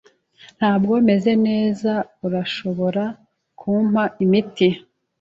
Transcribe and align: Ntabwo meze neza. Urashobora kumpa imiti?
Ntabwo 0.57 0.93
meze 1.09 1.31
neza. 1.47 1.91
Urashobora 2.27 3.03
kumpa 3.59 4.03
imiti? 4.23 4.67